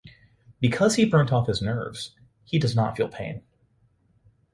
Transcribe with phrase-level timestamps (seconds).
[0.59, 3.43] Because he burnt off his nerves, he does not feel pain.